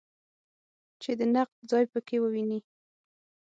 چې 1.01 1.11
د 1.19 1.21
نقد 1.35 1.57
ځای 1.71 1.85
په 1.93 1.99
کې 2.07 2.15
وویني. 2.21 2.59